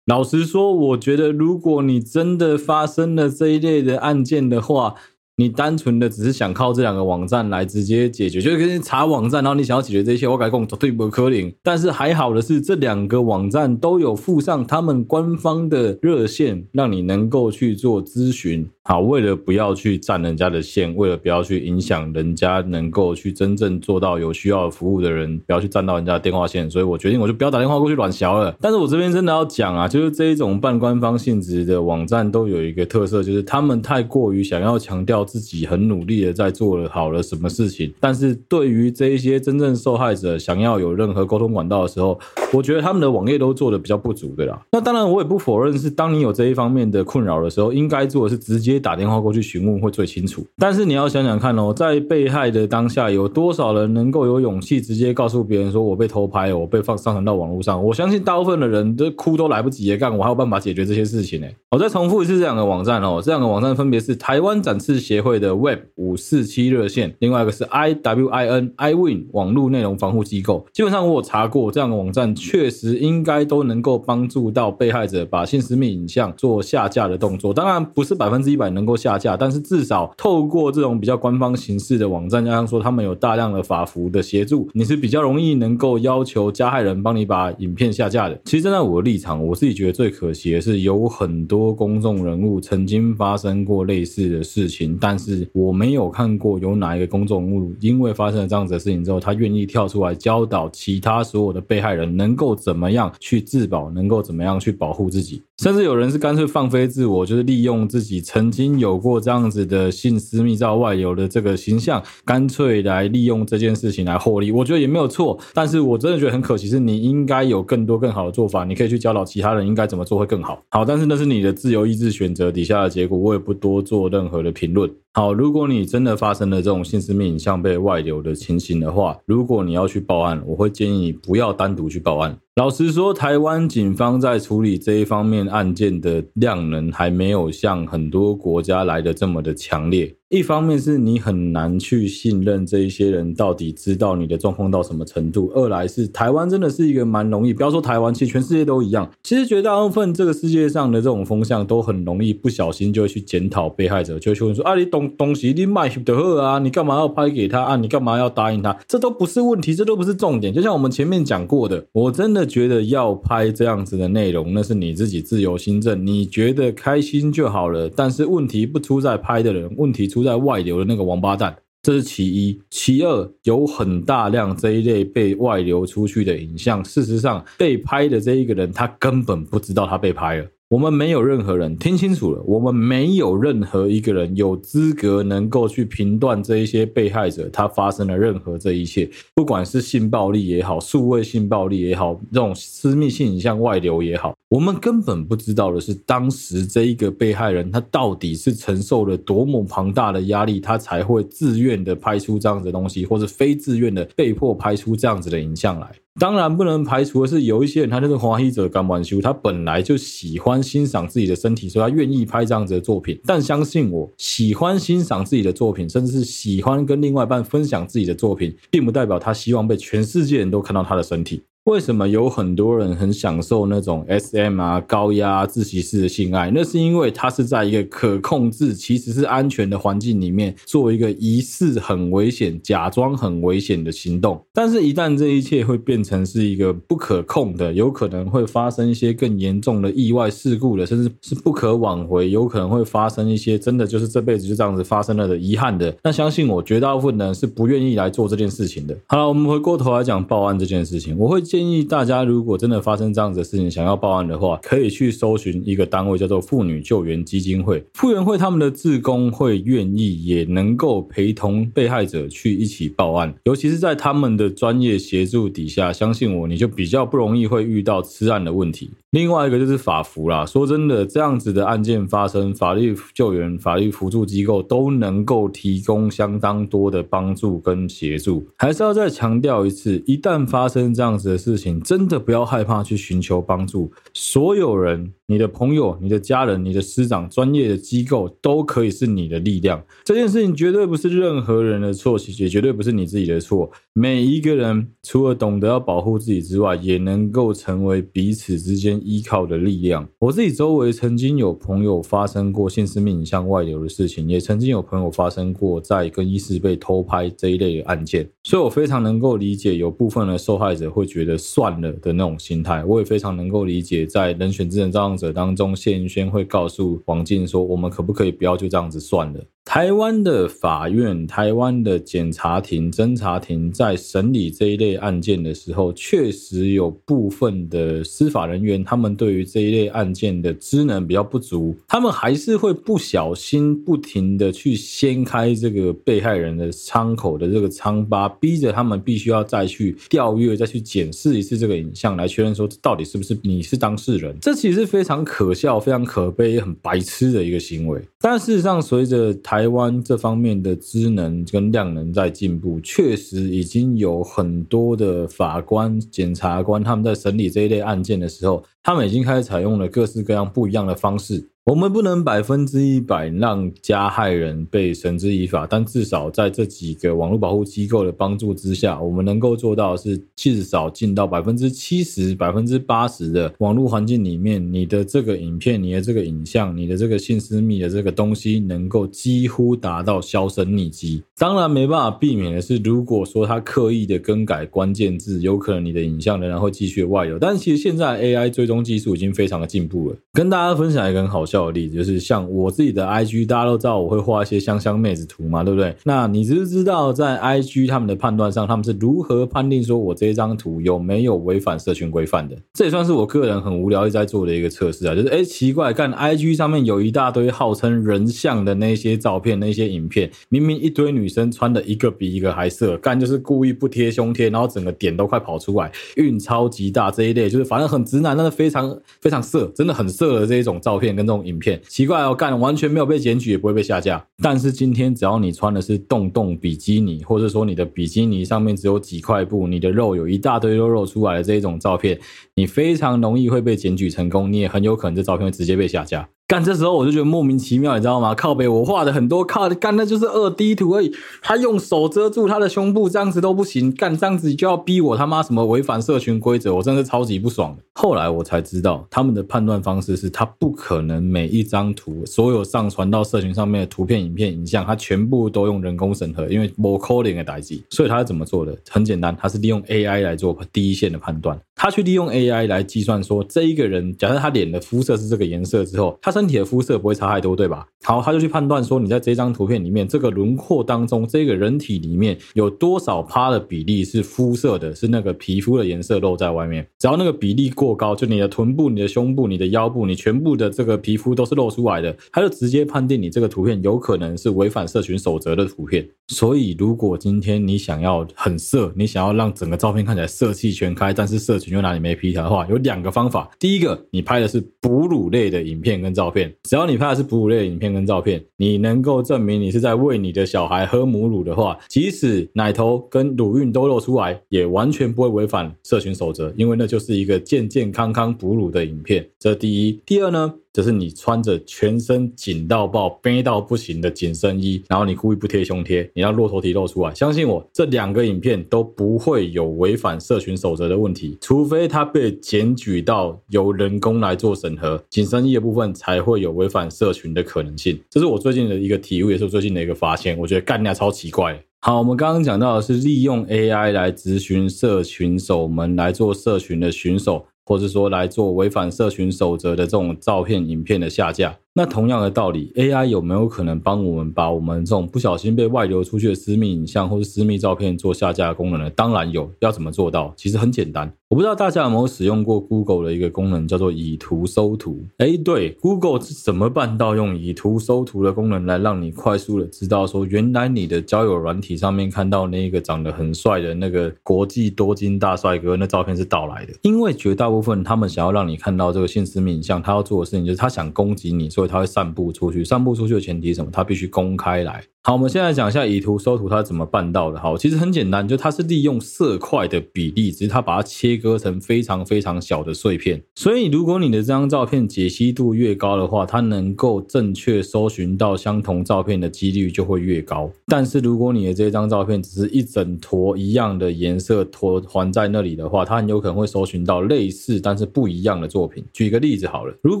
[0.06, 4.96] 老实说，我觉得如果你真的发生了这一类的案件的话，
[5.38, 11.52] 你单纯的只是想靠这两个网站来直接解决，就是跟你查网站，然后你想要解决这些，我改讲绝对不可能。
[11.62, 18.66] 但是还好的是，这两个网站都有附上他们官方的热线，让你能够去做咨询。
[18.82, 28.56] 好，为了不要去占人家的线，为了不要去影响人家能够去真正做到有需要服务的人，不要去占到人家的电话线，所以我决定我就不要打电话过去乱小了。
[28.58, 42.18] 但是我这边真的要讲啊，就是这一种半官方性质的网站都有一个特色，就是他们太过于想要强调自己很努力的在做了好了什么事情，但是对于这一些真正受害者想要有任何沟通管道的时候，
[42.54, 44.58] 我觉得他们的网页都做的比较不足的啦。
[44.72, 48.76] 那当然我也不否认是当你有这一方面的困扰的时候，应该做的是直接。
[48.86, 61.48] 打电话过去询问会最清楚，但是你要想想看哦，在被害的当下，有多少人能够有勇气直接告诉别人说：“我被偷拍，我被放上传到网络上。”我相信大部分的人都哭都来不及也，干我还有办法解决这些事情呢。
[61.70, 70.66] 我再重复一次这两个网站哦，这两个网站分别是台湾展翅协协会的 Web 五四七热线，另外一个是 I W I N iWin 网络内容防护机构。
[70.74, 78.66] 基本上我有查过，这样的网站确实应该都能够帮助到被害者把性私密影像做下架的动作，当然不是百分之一百。
[78.76, 88.38] 能够下架，但是至少透过这种比较官方形式的网站，加上说他们有大量的法服的协助，你是比较容易能够要求加害人帮你把影片下架的。
[88.44, 108.80] 其实站在我的立场，我自己觉得最可惜的是，有很多公众人物曾经发生过类似的事情，但是我没有看过有哪一个公众人物因为发生了这样子的事情之后，他愿意跳出来教导其他所有的被害人能够怎么样去自保，能够怎么样去保护自己，甚至有人是干脆放飞自我，就是利用自己曾经。
[108.80, 115.38] 有过这样子的性私密照外流的这个形象，干脆来利用这件事情来获利，我觉得也没有错。
[115.54, 120.60] 但是我真的觉得很可惜，是你应该有更多更好的做法，你可以去教导其他人应该怎么做会更好。
[120.70, 124.90] 好，但是那是你的自由意志选择底下的结果，我也不多做任何的评论。
[125.12, 132.38] 好，如果你真的发生了这种性私密影像被外流的情形的话，如果你要去报案，我会建议你不要单独去报案。
[132.56, 140.16] 老实说，台湾警方在处理这一方面案件的量能还没有像很多国家来的这么的强烈。
[140.28, 149.08] 一方面是你很难去信任这一些人到底知道你的状况到什么程度；二来是台湾真的是一个蛮容易，不要说台湾，其实全世界都一样。
[149.22, 157.76] 其实绝大部分这个世界上的这种风向都很容易不小心就会去检讨被害者，就会去问说：啊，你东东西你卖的好啊，你干嘛要拍给他啊？
[157.76, 158.76] 你干嘛要答应他？
[158.88, 160.52] 这都不是问题，这都不是重点。
[160.52, 167.90] 就像我们前面讲过的，我真的觉得要拍这样子的内容，那是你自己自由心证，你觉得开心就好了。
[167.90, 172.58] 但是问题不出在拍的人，问题出在外流的那个王八蛋，这是其一。
[172.70, 180.46] 其二，有很大量这一类被外流出去的影像，事实上被拍的这一个人，他根本不知道他被拍了。
[180.68, 205.88] 我们没有任何人听清楚了，我们没有任何一个人有资格能够去评断这一些被害者他发生了任何这一切，不管是性暴力也好，数位性暴力也好，这种私密性影像外流也好，我们根本不知道的是，当时这一个被害人他到底是承受了多么庞大的压力，他才会自愿的拍出这样子的东西，或者非自愿的被迫拍出这样子的影像来。
[206.18, 213.20] 当然不能排除的是，有一些人他就是欢喜者甘愿受，他本来就喜欢欣赏自己的身体，所以他愿意拍这样子的作品。
[213.24, 221.42] 但相信我，喜欢欣赏自己的作品，甚至是喜欢跟另外一半分享自己的作品，并不代表他希望被全世界人都看到他的身体。
[221.66, 226.48] 为什么有很多人很享受那种 SM 啊、高压自习室的性爱？
[226.54, 234.40] 那是因为他是在一个可控制、其实是安全的环境里面，做一个疑似很危险、假装很危险的行动。
[234.52, 245.92] 但是，一旦这一切会变成是一个不可控的，有可能会发生一些更严重的意外事故的，甚至是不可挽回，有可能会发生一些真的就是这辈子就这样子发生了的遗憾的。
[246.04, 248.96] 那相信我，绝大部分人是不愿意来做这件事情的。
[249.08, 251.42] 好了，我们回过头来讲报案这件事情，我会。
[251.56, 257.82] 建议大家，如果真的发生这样子的事情，想要报案的话，可以去搜寻一个单位，叫做妇女救援基金会。
[257.94, 263.34] 妇援会他们的志工会愿意，也能够陪同被害者去一起报案。
[263.44, 268.90] 尤其是在他们的专业协助底下，相信我，你就比较不容易会遇到吃案的问题。
[269.12, 270.44] 另外一个就是法服啦。
[270.44, 278.46] 说真的，这样子的案件发生，法律救援、法律辅助机构都能够提供相当多的帮助跟协助。
[278.58, 283.92] 还是要再强调一次，一旦发生这样子的事事情，真的不要害怕去寻求帮助。
[284.14, 289.84] 所有人，你的朋友、你的家人、你的师长、专业的机构，都可以是你的力量。
[290.04, 293.70] 这件事情绝对不是任何人的错，也绝对不是你自己的错。
[293.92, 300.06] 每一个人，除了懂得要保护自己之外，也能够成为彼此之间依靠的力量。
[300.18, 319.40] 我自己周围曾经有朋友发生过性私密影像外流的事情，也曾经有朋友发生过在更衣室被偷拍这一类的案件，所以我非常能够理解有部分的受害者会觉得算了的那种心态，我也非常能够理解，在人选智能造访者当中，谢云轩会告诉王静说：“我们可不可以不要就这样子算了？”
[319.76, 344.34] 台湾的法院、台湾的检察庭、侦查庭在审理这一类案件的时候，确实有部分的司法人员，他们对于这一类案件的知能比较不足，他们还是会不小心、不停的去掀开这个被害人的伤口的这个疮疤，逼着他们必须要再去调阅、再去检视一次这个影像，来确认说到底是不是你是当事人。
[344.40, 348.00] 这其实非常可笑、非常可悲、也很白痴的一个行为。
[348.18, 361.44] 但事实上，随着台台湾这方面的知能跟量能在进步，确实已经有很多的法官、检察官他们在审理这一类案件的时候，他们已经开始采用了各式各样不一样的方式。
[361.66, 381.20] 我们不能百分之一百让加害人被绳之以法，但至少在这几个网络保护机构的帮助之下，我们能够做到的是至少进到百分之七十、百分之八十的网络环境里面，你的这个影片、你的这个影像、你的这个性私密的这个东西，能够几乎达到销声匿迹。
[381.36, 387.36] 当然，没办法避免的是，如果说他刻意的更改关键字，有可能你的影像仍然会继续外流。
[387.40, 395.94] 但其实现在 AI 追踪技术已经非常的进步了，跟大家分享一个很好笑有例子，就是像我自己的 IG，大家都知道我会画一些香香妹子图嘛，对不对？
[396.04, 402.56] 那你知不知道在 IG 他们的判断上，他们是如何判定说我这一张图有没有违反社群规范的？
[402.74, 421.80] 这也算是我个人很无聊一直在做的一个测试啊，就是哎奇怪，看 IG 上面有一大堆号称人像的那些照片、那些影片，明明一堆女生穿的一个比一个还色，干就是故意不贴胸贴，然后整个点都快跑出来，运超级大这一类，就是反正很直男，但是非常非常色，真的很色的这一种照片跟这种影片。
[421.88, 424.26] 奇怪哦，干完全没有被检举，也不会被下架。
[424.42, 432.18] 但是今天只要你穿的是洞洞比基尼，或者说你的比基尼上面只有几块布，你的肉有一大堆肉肉出来的这一种照片，
[432.54, 436.28] 你非常容易会被检举成功，你也很有可能这照片会直接被下架。
[436.48, 438.32] 干，这时候我就觉得莫名其妙，你知道吗？
[438.32, 441.12] 靠北，我画的很多靠干，那就是二 D 图而已。
[441.42, 443.92] 他用手遮住他的胸部，这样子都不行。
[443.92, 447.76] 干，这样子就要逼我他妈什么违反社群规则，我真的是超级不爽。
[447.94, 457.82] 后来我才知道，他们的判断方式是他不可能每一张图，所有上传到社群上面的图片、影片、影像，他全部都用人工审核，因为我 calling 的代志。
[457.90, 458.76] 所以他是怎么做的？
[458.88, 461.58] 很简单，他是利用 AI 来做第一线的判断。
[461.76, 467.86] 他去利用 AI 来计算说，这一个人假设他脸的肤色是这个颜色之后，他身体的肤色不会差太多，对吧？
[468.02, 476.86] 好，他就去判断说，你在这张图片里面这个轮廓当中，这个人体里面有多少趴的比例是肤色的，是那个皮肤的颜色露在外面。
[476.98, 486.08] 只要那个比例过高，就你的臀部、你的胸部、你的腰部，你全部的这个皮肤都是露出来的，他就直接判定你这个图片有可能是违反社群守则的图片。
[486.28, 493.50] 所以，如果今天你想要很色，你想要让整个照片看起来色气全开，但是社群又拿你没皮条的话，有两个方法。
[493.58, 509.28] 第一个，你拍的是哺乳类的影片跟照片，只要你拍的是哺乳类的影片跟照片，你能够证明你是在喂你的小孩喝母乳的话，即使奶头跟乳晕都露出来，也完全不会违反社群守则，因为那就是一个健健康康哺乳的影片。
[509.38, 510.00] 这第一。
[510.06, 510.54] 第二呢？
[510.76, 517.14] 就是你穿着全身紧到爆、背到不行的紧身衣，然后你故意不贴胸贴，你让骆驼体露出来。
[517.14, 527.98] 相信我，这两个影片都不会有违反社群守则的问题，除非它被检举到由人工来做审核，紧身衣的部分才会有违反社群的可能性。
[528.10, 530.36] 这是我最近的一个体悟，也是我最近的一个发现。
[530.36, 531.58] 我觉得干架超奇怪。
[531.80, 537.46] 好，我们刚刚讲到的是利用 AI 来质询社群守门，来做社群的巡守。
[537.66, 541.58] 或者说来做违反社群守则的这种照片、影片的下架。
[541.78, 548.88] 那同样的道理，AI 有没有可能帮我们把我们这种不小心被外流出去的私密影像或是私密照片做下架的功能呢？
[548.88, 550.32] 当然有，要怎么做到？
[550.38, 551.12] 其实很简单。
[551.28, 555.04] 我不知道大家有没有使用过 Google 的一个功能，叫做以图搜图。
[555.18, 566.72] 哎，对，Google 是怎么办到用以图搜图的功能来让你快速的知道说，原来你的交友软体上面看到那一个长得很帅的那个国际多金大帅哥，那照片是盗来的？
[566.80, 571.65] 因为绝大部分他们想要让你看到这个性私密影像，他要做的事情就是他想攻击你，所以。
[571.66, 573.70] 他会散布出去，散布出去的前提是什么？
[573.70, 574.82] 他必须公开来。
[575.06, 577.38] 好，我们现在讲一下以图搜图它怎么办到的。
[577.38, 583.22] 好，其实很简单，就它是利用色块的比例，只是它把它切割成非常非常小的碎片。
[583.36, 590.50] 所以，如果你的这张照片解析度越高的话，它能够正确搜寻到相同照片的几率就会越高。
[590.66, 598.84] 但是，如果你的这张照片只是一整坨一样的颜色坨环在那里的话，它很有可能会搜寻到类似但是不一样的作品。
[598.92, 600.00] 举个例子好了，如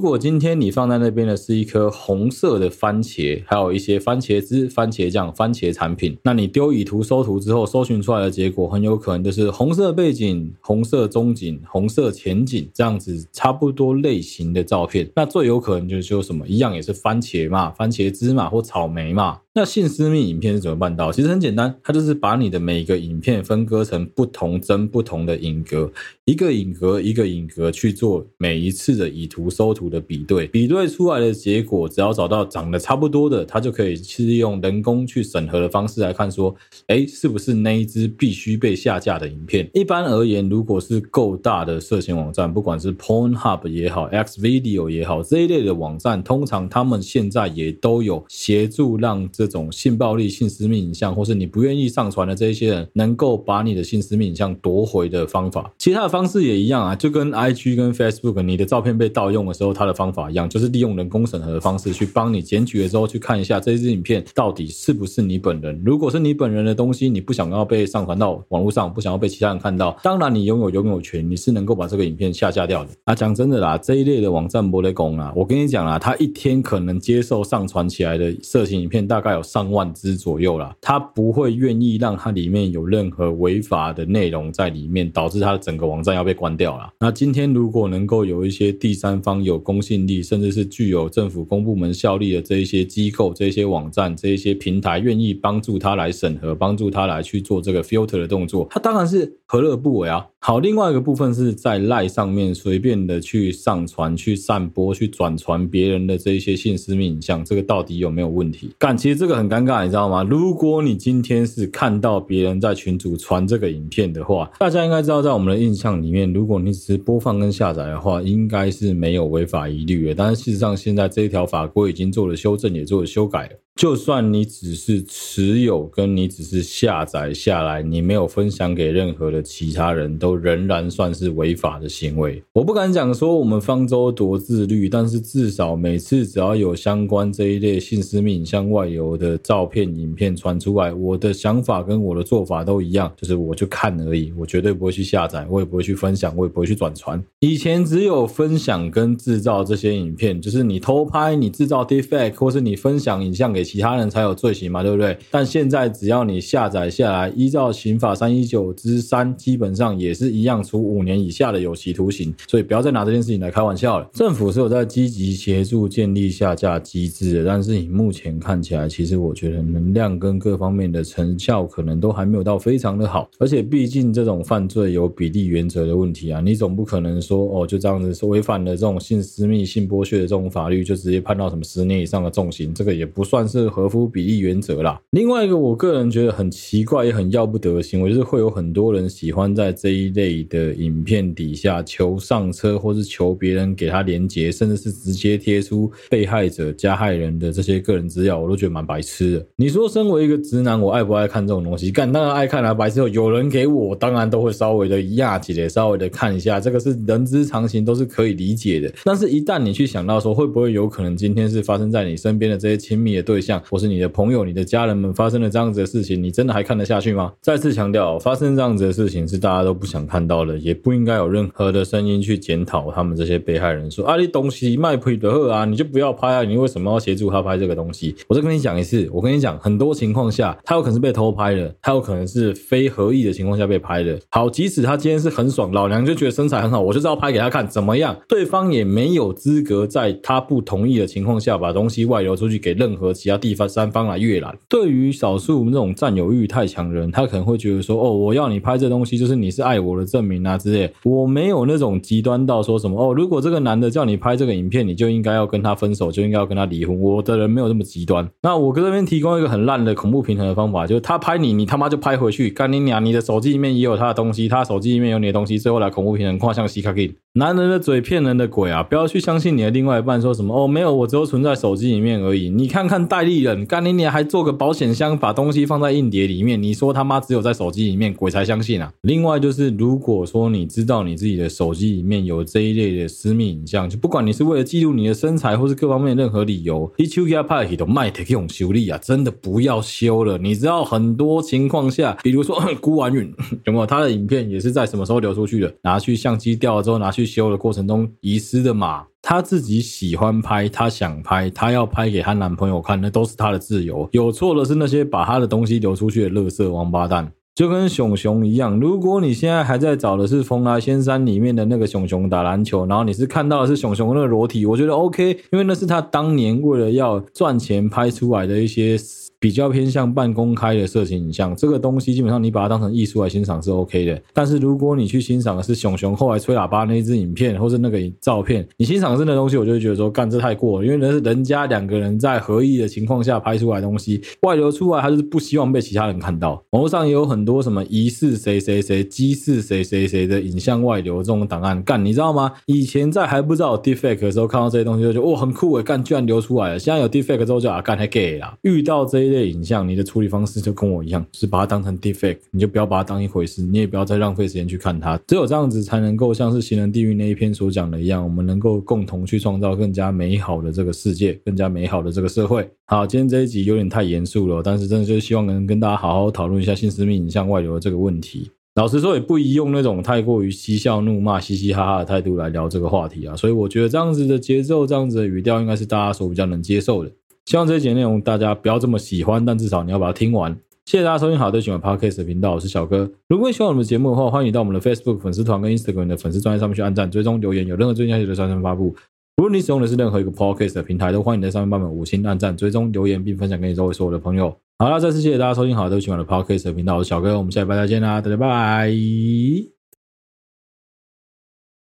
[0.00, 4.95] 果今天你放在那边的是一颗红色的番茄，还有一些番茄汁、番茄。
[4.96, 15.10] 茄酱、番茄产品，那你丢以图搜图之后，搜寻出来的结果很有可能就是红色背景、红色中景、红色前景这样子差不多类型的照片。
[15.14, 19.38] 那最有可能就是说什么一样也是番茄嘛、番茄汁嘛或草莓嘛。
[19.58, 21.10] 那性私密影片是怎么办到？
[21.10, 25.90] 其实很简单，它就是把你的每一个影片分割成不同帧不同的影格，
[26.26, 36.54] 一个影格一个影格去做每一次的以图搜图的比对，比对出来的结果，只要找到长得差不多的，它就可以去利用人工去审核的方式来看说，
[36.88, 39.66] 哎，是不是那一支必须被下架的影片？
[39.72, 65.80] 一般而言，如果是够大的色情网站，不管是 Pornhub 也好，Xvideo 也好，这一类的网站，通常他们现在也都有协助让这这种性暴力、性私密影像，或是你不愿意上传的这一些人，能够把你的性私密影像夺回的方法，其他的方式也一样啊，就跟 IG 跟 Facebook，你的照片被盗用的时候，它的方法一样，就是利用人工审核的方式去帮你检举了之后，去看一下这支影片到底是不是你本人。
[65.84, 72.90] 如果是你本人的东西，你不想要被上传到网络上，不想要被其他人看到，当然你拥有拥有权，你是能够把这个影片下架掉的。
[73.04, 79.35] 啊，讲真的啦，这一类的网站没在讲啊，我跟你讲啊，他一天可能接受上传起来的色情影片大概。
[79.36, 86.90] 有上万只左右啦，他不会愿意让它里面有任何违法的内容在里面，导致它整个网站要被关掉了。
[86.98, 100.26] 那今天如果能够有一些第三方有公信力，甚至是具有政府公部门效力的这一些机构、这一些网站、这一些平台，愿意帮助他来审核，帮助他来去做这个 filter 的动作，他当然是何乐不为啊。
[100.38, 108.70] 好，另外一个部分是在赖上面随便的去上传、去散播、去转传别人的这一些性私密影像，这个到底有没有问题？
[108.78, 110.22] 干，其实这这个很尴尬，你知道吗？
[110.22, 120.14] 如果你今天是看到别人在群组传这个影片的话，大家应该知道，在我们的印象里面，如果你只是播放跟下载的话，应该是没有违法疑虑的。
[120.14, 123.65] 但是事实上，现在这一条法规已经做了修正，也做了修改了。
[123.76, 132.42] 就算你只是持有，跟你只是下载下来，你没有分享给任何的其他人都仍然算是违法的行为。
[132.54, 147.22] 我不敢讲说我们方舟多自律，但是至少每次只要有相关这一类性私密影像外流的照片、影片传出来，我的想法跟我的做法都一样，就是我就看而已，我绝对不会去下载，我也不会去分享，我也不会去转传。
[147.40, 153.65] 以前只有分享跟制造这些影片，就是你偷拍、你制造 deepfake，或是你分享影像给。
[153.66, 155.18] 其他人才有罪行嘛，对不对？
[155.30, 162.32] 但现在只要你下载下来，依照刑法三一九之三，基本上也是一样处五年以下的有期徒刑。
[162.46, 164.08] 所以不要再拿这件事情来开玩笑了。
[164.12, 173.28] 政府是有在积极协助建立下架机制的，但是以目前看起来，其实我觉得能量跟各方面的成效可能都还没有到非常的好。
[173.38, 185.00] 而且毕竟这种犯罪有比例原则的问题啊，你总不可能说哦，就这样子是违反了这种性私密、性剥削的这种法律，就直接判到什么十年以上的重刑，这个也不算是是合乎比例原则啦。
[185.10, 199.46] 另外一个我个人觉得很奇怪也很要不得的行为，就是会有很多人喜欢在这一类的影片底下求上车，或是求别人给他连结，甚至是直接贴出被害者、加害人的这些个人资料，我都觉得蛮白痴的。
[199.56, 201.90] 你说身为一个直男，我爱不爱看这种东西？
[201.90, 202.74] 干当然爱看啊！
[202.74, 208.92] 白痴后有人给我，当然都会稍微的压起来，稍微的看一下，这个是人之常情，都是可以理解的。
[209.04, 217.32] 但是，一旦你去想到说，会不会有可能今天是发生在你身边的这些亲密的对象，或是你的朋友、你的家人们发生了这样子的事情，你真的还看得下去吗？
[217.40, 228.14] 再次强调，发生这样子的事情是大家都不想看到的，也不应该有任何的声音去检讨他们这些被害人说啊，你东西卖不的喝啊，你就不要拍啊，你为什么要协助他拍这个东西？
[228.28, 234.18] 我再跟你讲一次，我跟你讲，很多情况下，他有可能是被偷拍的，他有可能是非合意的情况下被拍的。
[234.30, 238.16] 好，即使他今天是很爽，老娘就觉得身材很好，我就是要拍给他看，怎么样？
[238.28, 244.56] 对方也没有资格在他不同意的情况下把东西外流出去给任何其他第三方来阅览。
[244.68, 250.92] 对于少数那种占有欲太强的人，他可能会觉得说，哦，我要你拍这东西，就是你是爱我的证明啊之类。
[251.04, 256.98] 我没有那种极端到说什么，哦，如果这个男的叫你拍这个影片，你就应该要跟他分手，就应该要跟他离婚。
[256.98, 258.28] 我的人没有这么极端。
[258.42, 263.04] 那我跟这边提供一个很烂的恐怖平衡的方法，就是他拍你，你他妈就拍回去，干你娘！
[263.04, 267.14] 你的手机里面也有他的东西，他手机里面有你的东西，最后来恐怖平衡，跨向西卡给。
[267.34, 268.82] 男人的嘴骗人的鬼啊！
[268.82, 272.48] 不要去相信你的另外一半说什么哦，没有，我只有存在手机里面而已。
[272.48, 276.62] 你看看代利人，干你娘还做个保险箱，把东西放在硬碟里面。
[276.62, 278.90] 你说他妈只有在手机里面，鬼才相信啊！
[279.02, 288.96] 另外就是，如果说你知道你自己的手机里面有这一类的私密影像，就不管你是为了记录你的身材，或是各方面任何理由，你手机拍起都卖得用修理啊！
[289.02, 290.38] 真的不要修了。
[290.38, 295.74] 你知道很多情况下，比如说 孤婉允有没有他的影片也是在什么时候流出去的？
[295.82, 304.08] 拿去相机掉了之后，拿去修的过程中遗失的嘛，她自己喜欢拍，她想拍，她要拍给她男朋友看，那都是她的自由。
[304.12, 308.78] 有错的是那些把她的东西流出去的垃圾王八蛋，就跟熊熊一样。
[308.78, 318.96] 如果你现在还在找的是《风来仙山》里面的那个熊熊打篮球，然后你是看到的是熊熊那个裸体，我觉得 OK，因为那是他当年为了要赚钱拍出来的一些。
[319.38, 324.20] 比较偏向半公开的色情影像，这个东西基本上你把它当成艺术来欣赏是 OK 的。
[324.32, 336.62] 但是如果你去欣赏的是熊熊后来吹喇叭那一支影片，或是那个照片，你欣赏的是那东西，我就会觉得说，干这太过了，因为那是人家两个人在合意的情况下拍出来东西，外流出来，他就是不希望被其他人看到。
[336.70, 342.52] 网络上也有很多什么疑似谁谁谁、机似谁谁谁的影像外流这种档案，干你知道吗？
[342.66, 346.78] 以前在还不知道有 Deepfake 的时候，看到这些东西就觉得哇很酷诶，干居然流出来了。
[346.78, 348.54] 现在有 Deepfake 之后就啊干太 gay 了。
[348.62, 355.16] 遇到这一类影像，你的处理方式就跟我一样，是把它当成 deepfake，你就不要把它当一回事，你也不要再浪费时间去看它。
[355.26, 362.68] 只有这样子才能够像是《行人地狱》那一篇所讲的一样，我们能够共同去创造更加美好的这个世界，更加美好的这个社会。
[362.86, 368.50] 好，今天这一集有点太严肃了，但是真的就是希望能跟大家好好讨论一下性私密影像外流的这个问题。
[368.76, 373.34] 老实说，也不宜用那种太过于嬉笑怒骂、嘻嘻哈哈的态度来聊这个话题啊。
[373.34, 377.10] 所以我觉得这样子的节奏、这样子的语调，应该是大家所比较能接受的。
[377.46, 380.54] 希望这一节内容大家不要这么喜欢，但至少你要把它听完。
[380.84, 383.10] 谢谢大家收听好，对喜欢 Podcast 的频道，我是小哥。
[383.28, 388.94] 如果你喜欢我们的节目的话，欢迎你到我们的 Facebook 粉丝团跟 Instagram 的粉丝专页上面去按赞、追踪、留言，有任何最新消息的专项发布。
[389.38, 394.56] 无论你使用的是任何一个 Podcast 的平台，都欢迎你在上面帮我们五星按赞、追踪、留言，并分享给你周围所有的朋友。
[394.78, 399.75] 好了，再次谢谢大家收听好，对喜欢的 Podcast 的频道，我是小哥，我们下礼拜再见啦，大家拜拜。